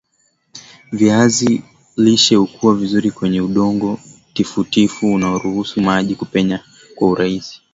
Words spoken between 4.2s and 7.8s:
tifutifu unaoruhusu maji kupenya kwa urahisi